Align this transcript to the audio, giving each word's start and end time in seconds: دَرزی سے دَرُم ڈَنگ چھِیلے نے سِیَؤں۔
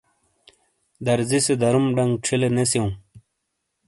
دَرزی 1.05 1.39
سے 1.45 1.53
دَرُم 1.61 1.85
ڈَنگ 1.95 2.13
چھِیلے 2.23 2.49
نے 2.55 2.63
سِیَؤں۔ 2.71 2.91